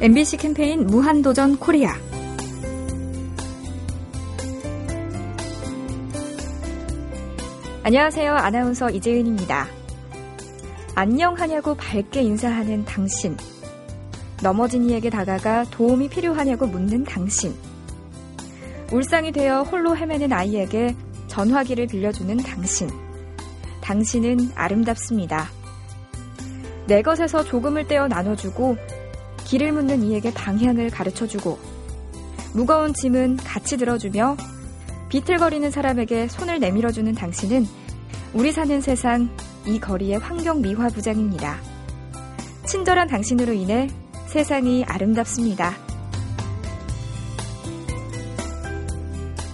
MBC 0.00 0.36
캠페인 0.36 0.86
무한도전 0.86 1.58
코리아 1.58 1.92
안녕하세요. 7.82 8.32
아나운서 8.32 8.90
이재은입니다. 8.90 9.66
안녕하냐고 10.94 11.74
밝게 11.74 12.22
인사하는 12.22 12.84
당신. 12.84 13.36
넘어진 14.40 14.88
이에게 14.88 15.10
다가가 15.10 15.64
도움이 15.64 16.10
필요하냐고 16.10 16.68
묻는 16.68 17.02
당신. 17.02 17.56
울상이 18.92 19.32
되어 19.32 19.62
홀로 19.62 19.96
헤매는 19.96 20.32
아이에게 20.32 20.94
전화기를 21.26 21.88
빌려주는 21.88 22.36
당신. 22.36 22.88
당신은 23.80 24.52
아름답습니다. 24.54 25.48
내 26.86 27.02
것에서 27.02 27.42
조금을 27.42 27.88
떼어 27.88 28.06
나눠주고 28.06 28.76
길을 29.48 29.72
묻는 29.72 30.02
이에게 30.02 30.32
방향을 30.32 30.90
가르쳐주고 30.90 31.58
무거운 32.52 32.92
짐은 32.92 33.38
같이 33.38 33.78
들어주며 33.78 34.36
비틀거리는 35.08 35.70
사람에게 35.70 36.28
손을 36.28 36.60
내밀어주는 36.60 37.14
당신은 37.14 37.66
우리 38.34 38.52
사는 38.52 38.80
세상 38.82 39.30
이 39.66 39.80
거리의 39.80 40.18
환경 40.18 40.60
미화 40.60 40.88
부장입니다. 40.88 41.58
친절한 42.66 43.08
당신으로 43.08 43.54
인해 43.54 43.88
세상이 44.26 44.84
아름답습니다. 44.84 45.74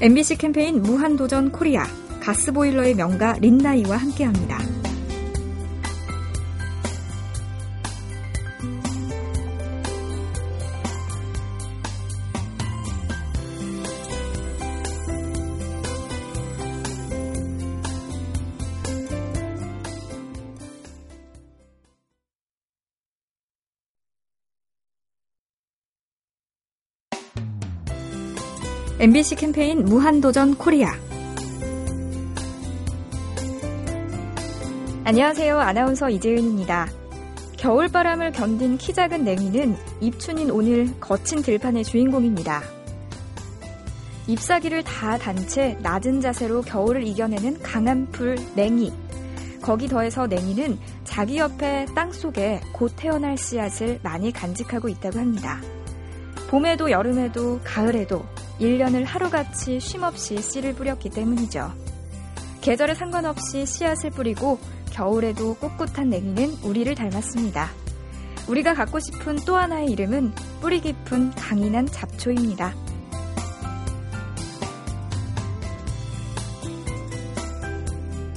MBC 0.00 0.36
캠페인 0.38 0.82
무한도전 0.82 1.52
코리아 1.52 1.84
가스보일러의 2.20 2.96
명가 2.96 3.34
린나이와 3.34 3.96
함께합니다. 3.96 4.83
MBC 29.00 29.34
캠페인 29.37 29.84
무한도전 29.84 30.55
코리아 30.55 30.92
안녕하세요. 35.05 35.59
아나운서 35.59 36.09
이재은입니다. 36.09 36.89
겨울바람을 37.59 38.33
견딘 38.33 38.78
키 38.78 38.95
작은 38.95 39.25
냉이는 39.25 39.77
입춘인 40.00 40.50
오늘 40.50 40.89
거친 41.00 41.42
들판의 41.42 41.84
주인공입니다. 41.84 42.62
잎사귀를 44.28 44.84
다 44.84 45.19
단 45.19 45.37
채 45.48 45.77
낮은 45.83 46.20
자세로 46.22 46.62
겨울을 46.62 47.06
이겨내는 47.06 47.61
강한 47.62 48.06
풀 48.12 48.39
냉이. 48.55 48.92
거기 49.61 49.89
더해서 49.89 50.27
냉이는 50.27 50.78
자기 51.05 51.37
옆에 51.39 51.87
땅 51.95 52.12
속에 52.12 52.61
곧 52.72 52.92
태어날 52.97 53.37
씨앗을 53.37 54.00
많이 54.03 54.33
간직하고 54.33 54.89
있다고 54.89 55.19
합니다. 55.19 55.61
봄에도 56.48 56.91
여름에도 56.91 57.61
가을에도 57.65 58.25
1년을 58.60 59.05
하루같이 59.05 59.80
쉼없이 59.80 60.41
씨를 60.41 60.74
뿌렸기 60.74 61.10
때문이죠. 61.10 61.72
계절에 62.60 62.94
상관없이 62.94 63.66
씨앗을 63.66 64.10
뿌리고 64.10 64.58
겨울에도 64.91 65.55
꿋꿋한 65.55 66.08
냉이는 66.08 66.58
우리를 66.62 66.94
닮았습니다. 66.94 67.69
우리가 68.48 68.75
갖고 68.75 69.00
싶은 69.00 69.36
또 69.44 69.56
하나의 69.56 69.91
이름은 69.91 70.32
뿌리 70.60 70.80
깊은 70.80 71.32
강인한 71.32 71.86
잡초입니다. 71.86 72.75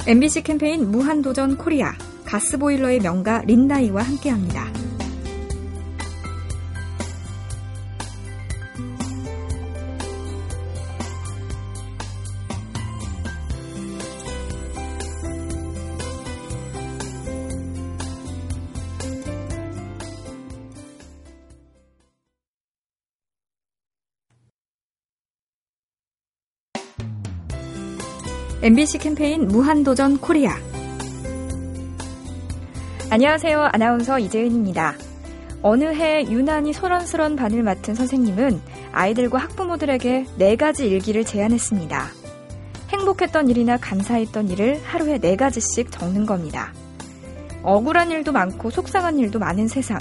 MBC 0.07 0.43
캠페인 0.43 0.89
무한도전 0.89 1.57
코리아 1.57 1.93
가스보일러의 2.25 2.99
명가 2.99 3.41
린나이와 3.45 4.03
함께합니다. 4.03 4.86
MBC 28.67 28.97
캠페인 28.97 29.47
무한도전 29.47 30.17
코리아 30.17 30.57
안녕하세요. 33.09 33.69
아나운서 33.71 34.19
이재은입니다. 34.19 34.95
어느 35.61 35.85
해 35.85 36.23
유난히 36.23 36.73
소란스런 36.73 37.37
반을 37.37 37.63
맡은 37.63 37.95
선생님은 37.95 38.59
아이들과 38.91 39.37
학부모들에게 39.37 40.25
네 40.37 40.57
가지 40.57 40.85
일기를 40.85 41.23
제안했습니다. 41.23 42.07
행복했던 42.89 43.49
일이나 43.49 43.77
감사했던 43.77 44.49
일을 44.49 44.81
하루에 44.83 45.17
네 45.17 45.37
가지씩 45.37 45.89
적는 45.89 46.25
겁니다. 46.25 46.73
억울한 47.63 48.11
일도 48.11 48.33
많고 48.33 48.69
속상한 48.69 49.17
일도 49.17 49.39
많은 49.39 49.69
세상. 49.69 49.97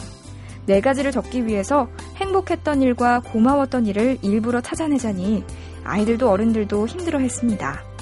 네 0.66 0.80
가지를 0.80 1.12
적기 1.12 1.46
위해서 1.46 1.88
행복했던 2.16 2.82
일과 2.82 3.20
고마웠던 3.20 3.86
일을 3.86 4.18
일부러 4.22 4.60
찾아내자니 4.60 5.44
아이들도 5.84 6.28
어른들도 6.28 6.88
힘들어 6.88 7.20
했습니다. 7.20 7.95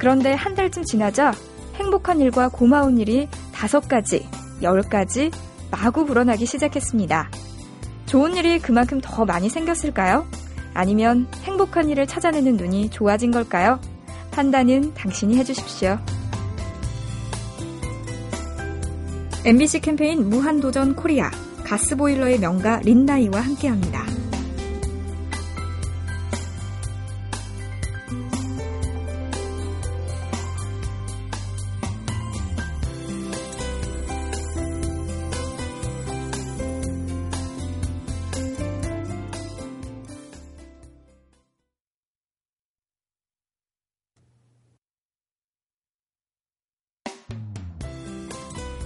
그런데 0.00 0.32
한 0.32 0.54
달쯤 0.54 0.84
지나자 0.84 1.32
행복한 1.74 2.20
일과 2.20 2.48
고마운 2.48 2.96
일이 2.98 3.28
다섯 3.52 3.86
가지, 3.86 4.26
열 4.62 4.80
가지 4.80 5.30
마구 5.70 6.06
불어나기 6.06 6.46
시작했습니다. 6.46 7.30
좋은 8.06 8.34
일이 8.34 8.58
그만큼 8.58 8.98
더 9.02 9.26
많이 9.26 9.50
생겼을까요? 9.50 10.26
아니면 10.72 11.28
행복한 11.42 11.90
일을 11.90 12.06
찾아내는 12.06 12.56
눈이 12.56 12.88
좋아진 12.88 13.30
걸까요? 13.30 13.78
판단은 14.30 14.94
당신이 14.94 15.36
해주십시오. 15.36 15.98
MBC 19.44 19.80
캠페인 19.80 20.30
무한도전 20.30 20.96
코리아 20.96 21.30
가스보일러의 21.64 22.40
명가 22.40 22.80
린나이와 22.84 23.40
함께합니다. 23.40 24.29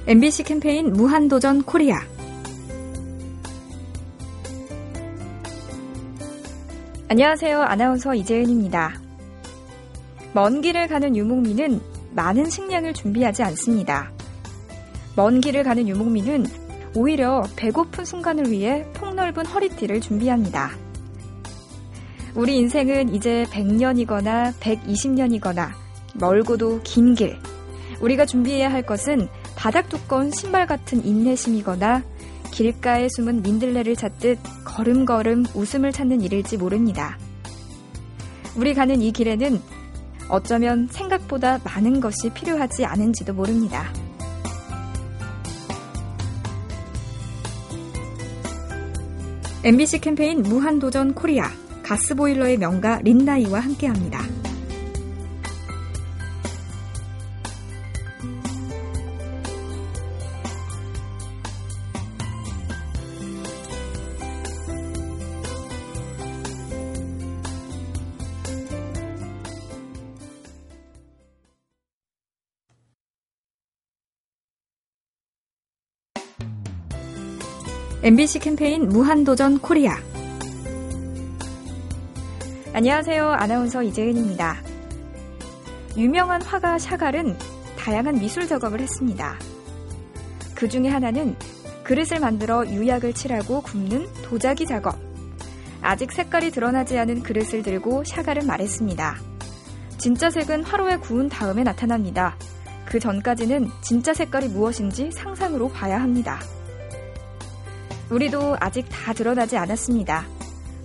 MBC 0.06 0.42
캠페인 0.42 0.92
무한도전 0.92 1.62
코리아 1.62 1.98
안녕하세요. 7.08 7.62
아나운서 7.62 8.14
이재은입니다. 8.14 9.00
먼 10.34 10.60
길을 10.60 10.88
가는 10.88 11.16
유목민은 11.16 11.80
많은 12.12 12.50
식량을 12.50 12.92
준비하지 12.92 13.44
않습니다. 13.44 14.12
먼 15.16 15.40
길을 15.40 15.62
가는 15.62 15.88
유목민은 15.88 16.44
오히려 16.94 17.42
배고픈 17.56 18.04
순간을 18.04 18.50
위해 18.50 18.84
폭넓은 18.92 19.46
허리띠를 19.46 20.02
준비합니다. 20.02 20.72
우리 22.34 22.58
인생은 22.58 23.14
이제 23.14 23.46
100년이거나 23.48 24.52
120년이거나 24.60 25.70
멀고도 26.12 26.82
긴 26.82 27.14
길. 27.14 27.38
우리가 28.02 28.26
준비해야 28.26 28.70
할 28.70 28.82
것은 28.82 29.28
바닥 29.64 29.88
두꺼운 29.88 30.30
신발 30.30 30.66
같은 30.66 31.02
인내심이거나 31.02 32.02
길가에 32.50 33.08
숨은 33.08 33.40
민들레를 33.40 33.96
찾듯 33.96 34.38
걸음걸음 34.62 35.46
웃음을 35.54 35.90
찾는 35.90 36.20
일일지 36.20 36.58
모릅니다. 36.58 37.16
우리 38.56 38.74
가는 38.74 39.00
이 39.00 39.10
길에는 39.10 39.58
어쩌면 40.28 40.86
생각보다 40.90 41.60
많은 41.64 42.00
것이 42.00 42.28
필요하지 42.34 42.84
않은지도 42.84 43.32
모릅니다. 43.32 43.90
MBC 49.64 50.00
캠페인 50.00 50.42
무한도전 50.42 51.14
코리아 51.14 51.50
가스보일러의 51.82 52.58
명가 52.58 53.00
린나이와 53.02 53.60
함께합니다. 53.60 54.43
MBC 78.04 78.40
캠페인 78.40 78.86
무한도전 78.90 79.60
코리아. 79.60 79.96
안녕하세요. 82.74 83.30
아나운서 83.30 83.82
이재은입니다. 83.82 84.60
유명한 85.96 86.42
화가 86.42 86.78
샤갈은 86.78 87.34
다양한 87.78 88.18
미술 88.18 88.46
작업을 88.46 88.82
했습니다. 88.82 89.38
그 90.54 90.68
중에 90.68 90.88
하나는 90.88 91.34
그릇을 91.82 92.20
만들어 92.20 92.66
유약을 92.66 93.14
칠하고 93.14 93.62
굽는 93.62 94.06
도자기 94.22 94.66
작업. 94.66 94.98
아직 95.80 96.12
색깔이 96.12 96.50
드러나지 96.50 96.98
않은 96.98 97.22
그릇을 97.22 97.62
들고 97.62 98.04
샤갈은 98.04 98.46
말했습니다. 98.46 99.16
진짜 99.96 100.28
색은 100.28 100.64
화로에 100.64 100.98
구운 100.98 101.30
다음에 101.30 101.62
나타납니다. 101.62 102.36
그 102.84 103.00
전까지는 103.00 103.70
진짜 103.80 104.12
색깔이 104.12 104.48
무엇인지 104.48 105.10
상상으로 105.10 105.70
봐야 105.70 106.02
합니다. 106.02 106.38
우리도 108.10 108.56
아직 108.60 108.86
다 108.88 109.12
드러나지 109.12 109.56
않았습니다. 109.56 110.26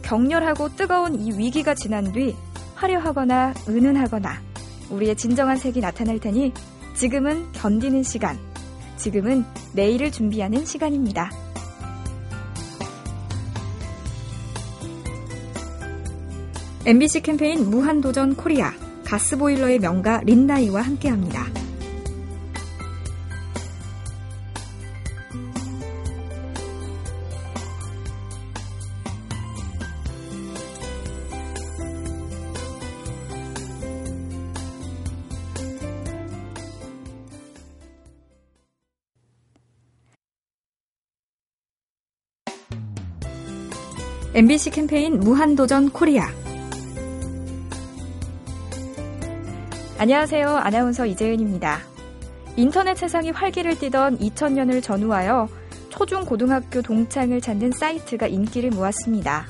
격렬하고 0.01 0.75
뜨거운 0.75 1.19
이 1.19 1.31
위기가 1.37 1.75
지난 1.75 2.11
뒤 2.11 2.35
화려하거나 2.75 3.53
은은하거나 3.67 4.41
우리의 4.89 5.15
진정한 5.15 5.57
색이 5.57 5.81
나타날 5.81 6.19
테니 6.19 6.53
지금은 6.95 7.51
견디는 7.51 8.03
시간, 8.03 8.37
지금은 8.97 9.45
내일을 9.73 10.11
준비하는 10.11 10.65
시간입니다. 10.65 11.29
MBC 16.85 17.21
캠페인 17.21 17.69
무한도전 17.69 18.35
코리아 18.35 18.73
가스보일러의 19.05 19.79
명가 19.79 20.21
린나이와 20.23 20.81
함께합니다. 20.81 21.58
MBC 44.31 44.69
캠페인 44.69 45.19
무한도전 45.19 45.89
코리아. 45.89 46.27
안녕하세요. 49.97 50.47
아나운서 50.49 51.07
이재은입니다. 51.07 51.79
인터넷 52.55 52.95
세상이 52.95 53.31
활기를 53.31 53.79
띠던 53.79 54.19
2000년을 54.19 54.83
전후하여 54.83 55.49
초중 55.89 56.25
고등학교 56.25 56.83
동창을 56.83 57.41
찾는 57.41 57.71
사이트가 57.71 58.27
인기를 58.27 58.69
모았습니다. 58.69 59.47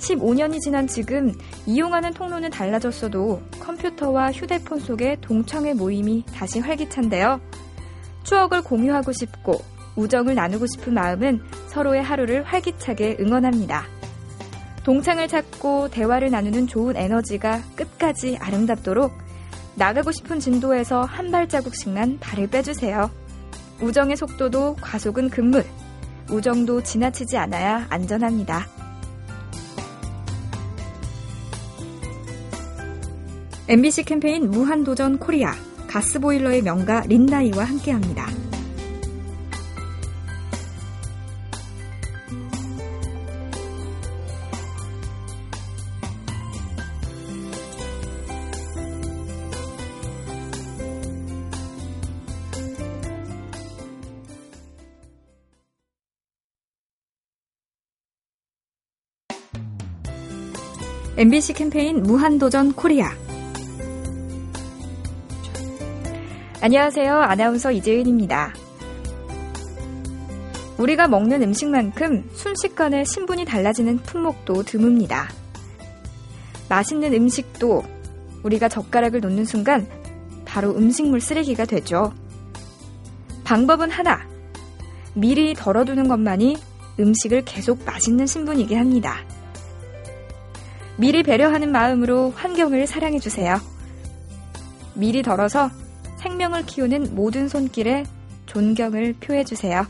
15년이 0.00 0.58
지난 0.60 0.88
지금 0.88 1.32
이용하는 1.66 2.12
통로는 2.12 2.50
달라졌어도 2.50 3.40
컴퓨터와 3.60 4.32
휴대폰 4.32 4.80
속의 4.80 5.18
동창회 5.20 5.74
모임이 5.74 6.24
다시 6.34 6.58
활기찬데요. 6.58 7.40
추억을 8.24 8.62
공유하고 8.62 9.12
싶고 9.12 9.60
우정을 9.94 10.34
나누고 10.34 10.66
싶은 10.66 10.94
마음은 10.94 11.40
서로의 11.68 12.02
하루를 12.02 12.42
활기차게 12.42 13.18
응원합니다. 13.20 13.99
동창을 14.90 15.28
찾고 15.28 15.90
대화를 15.90 16.32
나누는 16.32 16.66
좋은 16.66 16.96
에너지가 16.96 17.62
끝까지 17.76 18.36
아름답도록 18.40 19.12
나가고 19.76 20.10
싶은 20.10 20.40
진도에서 20.40 21.02
한 21.02 21.30
발자국씩만 21.30 22.18
발을 22.18 22.48
빼주세요. 22.48 23.08
우정의 23.80 24.16
속도도 24.16 24.74
과속은 24.80 25.30
금물, 25.30 25.64
우정도 26.28 26.82
지나치지 26.82 27.36
않아야 27.36 27.86
안전합니다. 27.88 28.66
MBC 33.68 34.02
캠페인 34.02 34.50
무한도전 34.50 35.20
코리아 35.20 35.54
가스보일러의 35.86 36.62
명가 36.62 37.02
린나이와 37.06 37.62
함께합니다. 37.62 38.49
MBC 61.20 61.52
캠페인 61.52 62.02
무한도전 62.02 62.72
코리아. 62.72 63.10
안녕하세요. 66.62 67.14
아나운서 67.14 67.70
이재은입니다. 67.70 68.54
우리가 70.78 71.08
먹는 71.08 71.42
음식만큼 71.42 72.30
순식간에 72.32 73.04
신분이 73.04 73.44
달라지는 73.44 73.98
품목도 73.98 74.62
드뭅니다. 74.62 75.26
맛있는 76.70 77.12
음식도 77.12 77.82
우리가 78.42 78.70
젓가락을 78.70 79.20
놓는 79.20 79.44
순간 79.44 79.86
바로 80.46 80.74
음식물 80.74 81.20
쓰레기가 81.20 81.66
되죠. 81.66 82.14
방법은 83.44 83.90
하나. 83.90 84.26
미리 85.12 85.52
덜어두는 85.52 86.08
것만이 86.08 86.56
음식을 86.98 87.44
계속 87.44 87.84
맛있는 87.84 88.26
신분이게 88.26 88.74
합니다. 88.74 89.22
미리 91.00 91.22
배려하는 91.22 91.72
마음으로 91.72 92.30
환경을 92.36 92.86
사랑해주세요. 92.86 93.58
미리 94.92 95.22
덜어서 95.22 95.70
생명을 96.18 96.66
키우는 96.66 97.14
모든 97.14 97.48
손길에 97.48 98.04
존경을 98.44 99.14
표해주세요. 99.14 99.86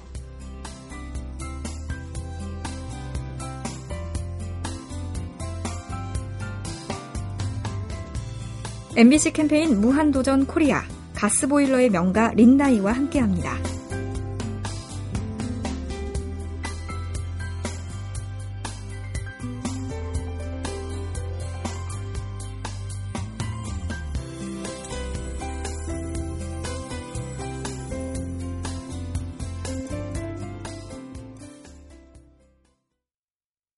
MBC 8.96 9.32
캠페인 9.32 9.80
무한도전 9.80 10.46
코리아 10.46 10.84
가스보일러의 11.16 11.90
명가 11.90 12.34
린나이와 12.36 12.92
함께합니다. 12.92 13.79